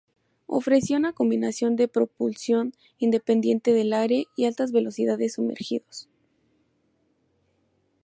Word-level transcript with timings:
Ofrecía 0.47 0.97
una 0.97 1.13
combinación 1.13 1.75
de 1.75 1.87
propulsión 1.87 2.73
independiente 2.97 3.71
del 3.71 3.93
aire 3.93 4.25
y 4.35 4.45
altas 4.45 4.71
velocidades 4.71 5.33
sumergidos. 5.33 6.09